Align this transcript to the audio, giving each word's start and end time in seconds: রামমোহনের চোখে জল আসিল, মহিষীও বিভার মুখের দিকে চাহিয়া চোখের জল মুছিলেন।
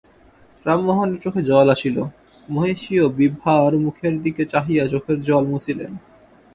রামমোহনের 0.65 1.19
চোখে 1.23 1.41
জল 1.43 1.67
আসিল, 1.75 1.97
মহিষীও 2.47 3.05
বিভার 3.17 3.71
মুখের 3.83 4.13
দিকে 4.23 4.43
চাহিয়া 4.53 4.83
চোখের 4.87 5.17
জল 5.21 5.43
মুছিলেন। 5.51 5.91